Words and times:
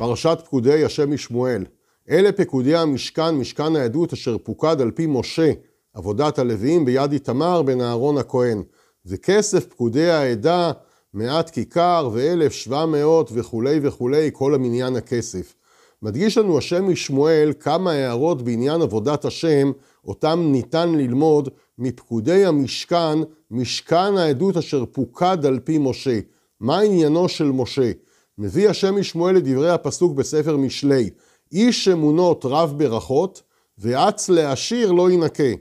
פרשת 0.00 0.38
פקודי 0.44 0.84
השם 0.84 1.10
משמואל. 1.10 1.64
אלה 2.10 2.32
פקודי 2.32 2.76
המשכן, 2.76 3.30
משכן 3.30 3.76
העדות 3.76 4.12
אשר 4.12 4.38
פוקד 4.38 4.80
על 4.80 4.90
פי 4.90 5.06
משה, 5.06 5.52
עבודת 5.94 6.38
הלוויים 6.38 6.84
ביד 6.84 7.12
איתמר 7.12 7.62
בן 7.62 7.80
אהרון 7.80 8.18
הכהן. 8.18 8.62
וכסף 9.06 9.66
פקודי 9.66 10.10
העדה, 10.10 10.72
מעט 11.14 11.50
כיכר 11.50 12.10
ואלף 12.12 12.52
שבע 12.52 12.86
מאות 12.86 13.30
וכולי 13.34 13.80
וכולי, 13.82 14.30
כל 14.32 14.54
המניין 14.54 14.96
הכסף. 14.96 15.54
מדגיש 16.02 16.38
לנו 16.38 16.58
השם 16.58 16.88
משמואל 16.88 17.52
כמה 17.60 17.92
הערות 17.92 18.42
בעניין 18.42 18.82
עבודת 18.82 19.24
השם, 19.24 19.72
אותם 20.04 20.48
ניתן 20.52 20.94
ללמוד 20.94 21.48
מפקודי 21.78 22.44
המשכן, 22.44 23.18
משכן 23.50 24.16
העדות 24.16 24.56
אשר 24.56 24.84
פוקד 24.92 25.46
על 25.46 25.58
פי 25.58 25.78
משה. 25.78 26.20
מה 26.60 26.80
עניינו 26.80 27.28
של 27.28 27.50
משה? 27.50 27.90
מביא 28.40 28.68
השם 28.68 28.96
משמואל 28.96 29.36
את 29.36 29.44
דברי 29.44 29.70
הפסוק 29.70 30.12
בספר 30.14 30.56
משלי, 30.56 31.10
איש 31.52 31.88
אמונות 31.88 32.44
רב 32.44 32.74
ברכות, 32.76 33.42
ואץ 33.78 34.28
לעשיר 34.28 34.92
לא 34.92 35.10
ינקה. 35.10 35.52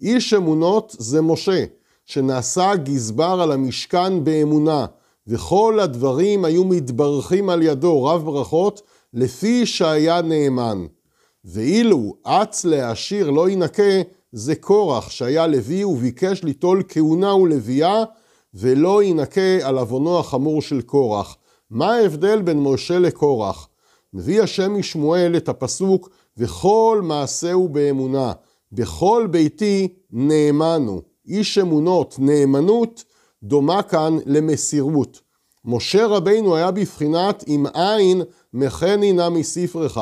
איש 0.00 0.34
אמונות 0.34 0.96
זה 0.98 1.22
משה, 1.22 1.64
שנעשה 2.06 2.76
גזבר 2.76 3.38
על 3.42 3.52
המשכן 3.52 4.24
באמונה, 4.24 4.86
וכל 5.26 5.80
הדברים 5.80 6.44
היו 6.44 6.64
מתברכים 6.64 7.48
על 7.48 7.62
ידו, 7.62 8.04
רב 8.04 8.24
ברכות, 8.24 8.82
לפי 9.14 9.66
שהיה 9.66 10.22
נאמן. 10.22 10.86
ואילו 11.44 12.14
אץ 12.22 12.64
לעשיר 12.64 13.30
לא 13.30 13.50
ינקה, 13.50 14.02
זה 14.32 14.54
קורח 14.54 15.10
שהיה 15.10 15.46
לוי 15.46 15.84
וביקש 15.84 16.44
ליטול 16.44 16.82
כהונה 16.88 17.34
ולוויה, 17.34 18.04
ולא 18.54 19.02
ינקה 19.02 19.58
על 19.62 19.78
עוונו 19.78 20.18
החמור 20.18 20.62
של 20.62 20.82
קורח. 20.82 21.36
מה 21.72 21.94
ההבדל 21.94 22.42
בין 22.42 22.62
משה 22.62 22.98
לקורח? 22.98 23.68
מביא 24.14 24.42
השם 24.42 24.78
משמואל 24.78 25.36
את 25.36 25.48
הפסוק 25.48 26.10
וכל 26.36 27.00
מעשהו 27.02 27.68
באמונה, 27.68 28.32
בכל 28.72 29.26
ביתי 29.30 29.88
נאמנו. 30.10 31.02
איש 31.26 31.58
אמונות, 31.58 32.14
נאמנות, 32.18 33.04
דומה 33.42 33.82
כאן 33.82 34.18
למסירות. 34.26 35.20
משה 35.64 36.06
רבינו 36.06 36.56
היה 36.56 36.70
בבחינת 36.70 37.44
אם 37.48 37.66
אין 37.66 38.22
מחני 38.54 39.12
נא 39.12 39.28
מספרך. 39.28 39.98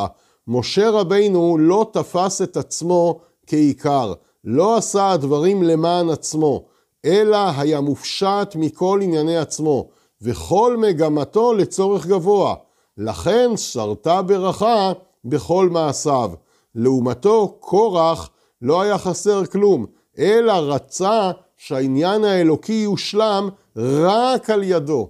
משה 0.49 0.91
רבינו 0.91 1.59
לא 1.59 1.91
תפס 1.93 2.43
את 2.43 2.57
עצמו 2.57 3.21
כעיקר, 3.47 4.13
לא 4.45 4.77
עשה 4.77 5.11
הדברים 5.11 5.63
למען 5.63 6.11
עצמו, 6.11 6.65
אלא 7.05 7.39
היה 7.57 7.81
מופשט 7.81 8.57
מכל 8.57 9.01
ענייני 9.03 9.37
עצמו, 9.37 9.89
וכל 10.23 10.77
מגמתו 10.77 11.53
לצורך 11.53 12.07
גבוה. 12.07 12.55
לכן 12.99 13.57
שרתה 13.57 14.23
ברכה 14.23 14.93
בכל 15.25 15.69
מעשיו. 15.69 16.31
לעומתו, 16.75 17.57
קורח 17.61 18.31
לא 18.63 18.81
היה 18.81 18.99
חסר 18.99 19.47
כלום, 19.47 19.87
אלא 20.19 20.53
רצה 20.53 21.31
שהעניין 21.57 22.25
האלוקי 22.25 22.73
יושלם 22.73 23.49
רק 23.77 24.51
על 24.51 24.63
ידו. 24.63 25.09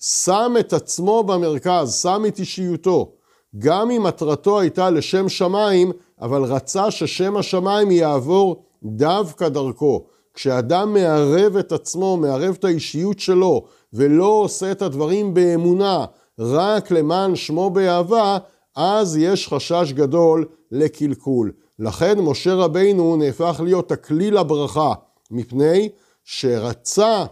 שם 0.00 0.54
את 0.60 0.72
עצמו 0.72 1.22
במרכז, 1.22 2.00
שם 2.02 2.22
את 2.28 2.38
אישיותו. 2.38 3.12
גם 3.58 3.90
אם 3.90 4.02
מטרתו 4.02 4.60
הייתה 4.60 4.90
לשם 4.90 5.28
שמיים, 5.28 5.92
אבל 6.20 6.42
רצה 6.42 6.90
ששם 6.90 7.36
השמיים 7.36 7.90
יעבור 7.90 8.62
דווקא 8.82 9.48
דרכו. 9.48 10.04
כשאדם 10.34 10.94
מערב 10.94 11.56
את 11.56 11.72
עצמו, 11.72 12.16
מערב 12.16 12.56
את 12.58 12.64
האישיות 12.64 13.18
שלו, 13.18 13.64
ולא 13.92 14.26
עושה 14.26 14.72
את 14.72 14.82
הדברים 14.82 15.34
באמונה, 15.34 16.04
רק 16.38 16.90
למען 16.90 17.36
שמו 17.36 17.70
באהבה, 17.70 18.38
אז 18.76 19.16
יש 19.16 19.48
חשש 19.48 19.92
גדול 19.92 20.46
לקלקול. 20.72 21.52
לכן 21.78 22.18
משה 22.20 22.54
רבינו 22.54 23.16
נהפך 23.16 23.60
להיות 23.64 23.92
הכלי 23.92 24.30
לברכה, 24.30 24.92
מפני 25.30 25.88
שרצה 26.24 27.24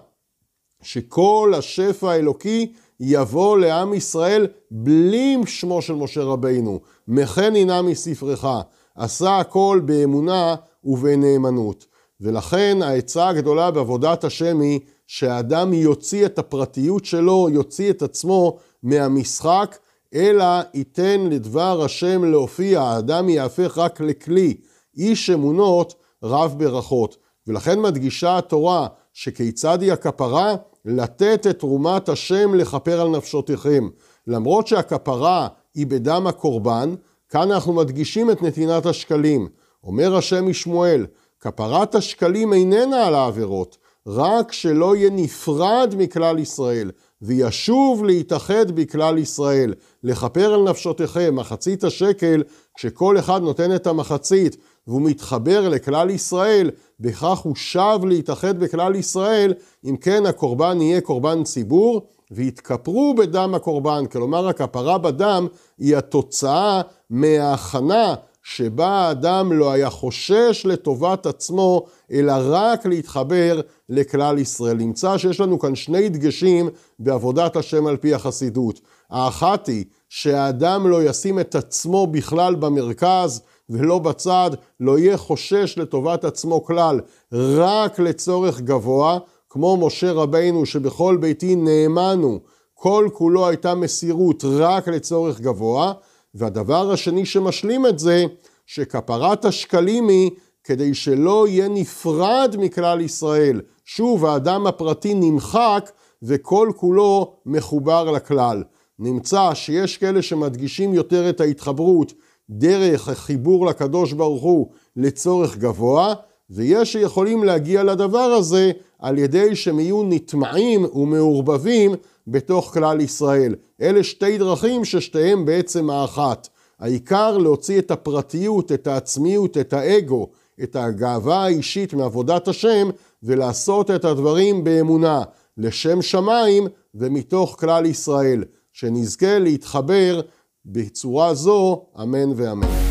שכל 0.82 1.52
השפע 1.56 2.10
האלוקי 2.10 2.72
יבוא 3.00 3.58
לעם 3.58 3.94
ישראל 3.94 4.46
בלי 4.70 5.36
שמו 5.46 5.82
של 5.82 5.94
משה 5.94 6.22
רבינו. 6.22 6.80
מכן 7.08 7.56
הנה 7.56 7.82
מספרך. 7.82 8.46
עשה 8.94 9.38
הכל 9.38 9.80
באמונה 9.84 10.54
ובנאמנות. 10.84 11.86
ולכן 12.20 12.78
העצה 12.82 13.28
הגדולה 13.28 13.70
בעבודת 13.70 14.24
השם 14.24 14.60
היא 14.60 14.80
שהאדם 15.06 15.72
יוציא 15.72 16.26
את 16.26 16.38
הפרטיות 16.38 17.04
שלו, 17.04 17.48
יוציא 17.52 17.90
את 17.90 18.02
עצמו 18.02 18.56
מהמשחק, 18.82 19.78
אלא 20.14 20.44
ייתן 20.74 21.26
לדבר 21.30 21.84
השם 21.84 22.24
להופיע, 22.24 22.80
האדם 22.80 23.28
יהפך 23.28 23.78
רק 23.78 24.00
לכלי, 24.00 24.56
איש 24.96 25.30
אמונות 25.30 25.94
רב 26.22 26.54
ברכות. 26.58 27.16
ולכן 27.46 27.80
מדגישה 27.80 28.38
התורה 28.38 28.86
שכיצד 29.12 29.82
היא 29.82 29.92
הכפרה? 29.92 30.54
לתת 30.84 31.46
את 31.50 31.58
תרומת 31.58 32.08
השם 32.08 32.54
לכפר 32.54 33.00
על 33.00 33.08
נפשותיכם. 33.08 33.88
למרות 34.26 34.66
שהכפרה 34.66 35.48
היא 35.74 35.86
בדם 35.86 36.26
הקורבן, 36.26 36.94
כאן 37.28 37.52
אנחנו 37.52 37.72
מדגישים 37.72 38.30
את 38.30 38.42
נתינת 38.42 38.86
השקלים. 38.86 39.48
אומר 39.84 40.16
השם 40.16 40.48
משמואל, 40.48 41.06
כפרת 41.40 41.94
השקלים 41.94 42.52
איננה 42.52 43.06
על 43.06 43.14
העבירות, 43.14 43.76
רק 44.06 44.52
שלא 44.52 44.96
יהיה 44.96 45.10
נפרד 45.10 45.94
מכלל 45.98 46.38
ישראל, 46.38 46.90
וישוב 47.22 48.04
להתאחד 48.04 48.70
בכלל 48.70 49.18
ישראל, 49.18 49.74
לכפר 50.02 50.54
על 50.54 50.62
נפשותיכם, 50.62 51.36
מחצית 51.36 51.84
השקל, 51.84 52.42
כשכל 52.74 53.18
אחד 53.18 53.42
נותן 53.42 53.74
את 53.74 53.86
המחצית 53.86 54.56
והוא 54.86 55.02
מתחבר 55.02 55.68
לכלל 55.68 56.10
ישראל, 56.10 56.70
בכך 57.00 57.38
הוא 57.38 57.56
שב 57.56 57.98
להתאחד 58.04 58.58
בכלל 58.58 58.94
ישראל, 58.94 59.54
אם 59.84 59.96
כן 59.96 60.26
הקורבן 60.26 60.80
יהיה 60.80 61.00
קורבן 61.00 61.44
ציבור, 61.44 62.06
ויתכפרו 62.30 63.14
בדם 63.14 63.54
הקורבן, 63.54 64.06
כלומר 64.06 64.48
הכפרה 64.48 64.98
בדם 64.98 65.46
היא 65.78 65.96
התוצאה 65.96 66.80
מההכנה 67.10 68.14
שבה 68.48 68.88
האדם 68.88 69.52
לא 69.52 69.72
היה 69.72 69.90
חושש 69.90 70.62
לטובת 70.64 71.26
עצמו, 71.26 71.84
אלא 72.12 72.32
רק 72.44 72.86
להתחבר 72.86 73.60
לכלל 73.88 74.38
ישראל. 74.38 74.76
נמצא 74.76 75.18
שיש 75.18 75.40
לנו 75.40 75.58
כאן 75.58 75.74
שני 75.74 76.08
דגשים 76.08 76.68
בעבודת 76.98 77.56
השם 77.56 77.86
על 77.86 77.96
פי 77.96 78.14
החסידות. 78.14 78.80
האחת 79.10 79.66
היא 79.66 79.84
שהאדם 80.08 80.86
לא 80.86 81.04
ישים 81.04 81.40
את 81.40 81.54
עצמו 81.54 82.06
בכלל 82.06 82.54
במרכז 82.54 83.42
ולא 83.70 83.98
בצד, 83.98 84.50
לא 84.80 84.98
יהיה 84.98 85.16
חושש 85.16 85.78
לטובת 85.78 86.24
עצמו 86.24 86.64
כלל, 86.64 87.00
רק 87.32 87.98
לצורך 87.98 88.60
גבוה, 88.60 89.18
כמו 89.50 89.76
משה 89.76 90.12
רבינו 90.12 90.66
שבכל 90.66 91.16
ביתי 91.16 91.54
נאמנו, 91.54 92.40
כל 92.74 93.08
כולו 93.12 93.48
הייתה 93.48 93.74
מסירות 93.74 94.44
רק 94.44 94.88
לצורך 94.88 95.40
גבוה, 95.40 95.92
והדבר 96.36 96.92
השני 96.92 97.26
שמשלים 97.26 97.86
את 97.86 97.98
זה, 97.98 98.24
שכפרת 98.66 99.44
השקלים 99.44 100.08
היא 100.08 100.30
כדי 100.64 100.94
שלא 100.94 101.48
יהיה 101.48 101.68
נפרד 101.68 102.56
מכלל 102.58 103.00
ישראל. 103.00 103.60
שוב, 103.84 104.24
האדם 104.24 104.66
הפרטי 104.66 105.14
נמחק 105.14 105.90
וכל 106.22 106.72
כולו 106.76 107.32
מחובר 107.46 108.10
לכלל. 108.10 108.62
נמצא 108.98 109.54
שיש 109.54 109.96
כאלה 109.96 110.22
שמדגישים 110.22 110.94
יותר 110.94 111.30
את 111.30 111.40
ההתחברות 111.40 112.12
דרך 112.50 113.08
החיבור 113.08 113.66
לקדוש 113.66 114.12
ברוך 114.12 114.42
הוא 114.42 114.70
לצורך 114.96 115.56
גבוה, 115.56 116.14
ויש 116.50 116.92
שיכולים 116.92 117.44
להגיע 117.44 117.84
לדבר 117.84 118.18
הזה 118.18 118.72
על 118.98 119.18
ידי 119.18 119.56
שהם 119.56 119.80
יהיו 119.80 120.02
נטמעים 120.02 120.84
ומעורבבים 120.94 121.94
בתוך 122.26 122.74
כלל 122.74 123.00
ישראל. 123.00 123.54
אלה 123.80 124.04
שתי 124.04 124.38
דרכים 124.38 124.84
ששתיהם 124.84 125.44
בעצם 125.44 125.90
האחת. 125.90 126.48
העיקר 126.80 127.38
להוציא 127.38 127.78
את 127.78 127.90
הפרטיות, 127.90 128.72
את 128.72 128.86
העצמיות, 128.86 129.58
את 129.58 129.72
האגו, 129.72 130.28
את 130.62 130.76
הגאווה 130.76 131.44
האישית 131.44 131.94
מעבודת 131.94 132.48
השם, 132.48 132.90
ולעשות 133.22 133.90
את 133.90 134.04
הדברים 134.04 134.64
באמונה, 134.64 135.22
לשם 135.58 136.02
שמיים 136.02 136.66
ומתוך 136.94 137.56
כלל 137.60 137.86
ישראל. 137.86 138.44
שנזכה 138.72 139.38
להתחבר 139.38 140.20
בצורה 140.66 141.34
זו, 141.34 141.86
אמן 142.02 142.32
ואמן. 142.36 142.85